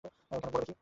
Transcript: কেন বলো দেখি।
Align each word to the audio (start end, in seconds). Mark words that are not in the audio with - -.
কেন 0.03 0.39
বলো 0.45 0.59
দেখি। 0.59 0.73